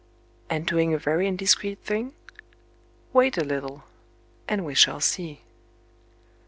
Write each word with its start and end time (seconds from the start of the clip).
And 0.49 0.65
doing 0.65 0.95
a 0.95 0.97
very 0.97 1.27
indiscreet 1.27 1.77
thing? 1.83 2.15
Wait 3.13 3.37
a 3.37 3.43
little 3.43 3.83
and 4.47 4.65
we 4.65 4.73
shall 4.73 4.99
see. 4.99 5.41